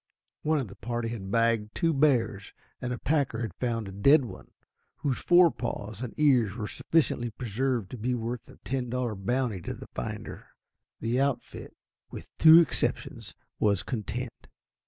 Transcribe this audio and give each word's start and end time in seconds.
One 0.41 0.57
of 0.57 0.67
the 0.67 0.73
party 0.75 1.09
had 1.09 1.29
bagged 1.29 1.75
two 1.75 1.93
bears, 1.93 2.53
and 2.81 2.91
a 2.91 2.97
packer 2.97 3.41
had 3.41 3.53
found 3.53 3.87
a 3.87 3.91
dead 3.91 4.25
one, 4.25 4.49
whose 4.95 5.19
fore 5.19 5.51
paws 5.51 6.01
and 6.01 6.15
ears 6.17 6.55
were 6.55 6.67
sufficiently 6.67 7.29
preserved 7.29 7.91
to 7.91 7.99
be 7.99 8.15
worth 8.15 8.47
a 8.49 8.55
$10 8.65 9.25
bounty 9.27 9.61
to 9.61 9.75
the 9.75 9.85
finder. 9.93 10.47
The 11.01 11.21
outfit 11.21 11.75
with 12.09 12.25
two 12.39 12.61
exceptions 12.61 13.35
was 13.59 13.83
content. 13.83 14.47